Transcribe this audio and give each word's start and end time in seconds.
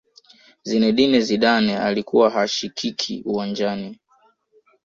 zinedine 0.63 1.19
zidane 1.19 1.77
alikuwa 1.79 2.29
hashikiki 2.29 3.23
uwanjani 3.25 3.99